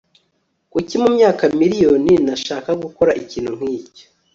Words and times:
kuki 0.71 0.93
mumyaka 1.01 1.43
miriyoni 1.59 2.13
nashaka 2.27 2.69
gukora 2.83 3.11
ikintu 3.21 3.51
nkicyo 3.59 4.05